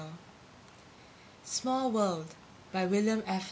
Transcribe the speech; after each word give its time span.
_small 1.43 1.91
world 1.91 2.33
_by 2.73 2.89
WILLIAM 2.89 3.21
F. 3.27 3.39